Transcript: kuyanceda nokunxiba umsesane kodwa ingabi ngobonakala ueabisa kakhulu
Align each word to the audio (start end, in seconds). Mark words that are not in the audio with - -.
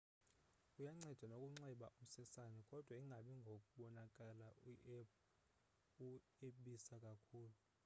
kuyanceda 0.73 1.25
nokunxiba 1.29 1.87
umsesane 2.01 2.59
kodwa 2.69 2.93
ingabi 3.01 3.31
ngobonakala 3.39 4.47
ueabisa 4.71 6.95
kakhulu 7.05 7.55